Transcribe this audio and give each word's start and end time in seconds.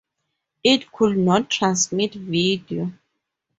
It 0.63 0.91
could 0.91 1.15
not 1.15 1.51
transmit 1.51 2.15
video. 2.15 2.91